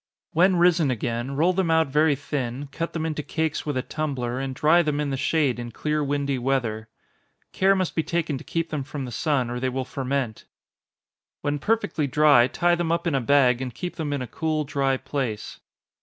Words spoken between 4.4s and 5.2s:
dry them in the